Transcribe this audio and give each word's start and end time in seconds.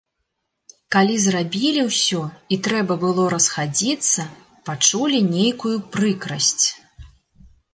Калі 0.93 1.15
зрабілі 1.25 1.81
ўсё 1.89 2.21
і 2.57 2.59
трэба 2.67 2.93
было 3.05 3.27
расхадзіцца, 3.35 4.21
пачулі 4.71 5.19
нейкую 5.35 5.75
прыкрасць. 5.99 6.59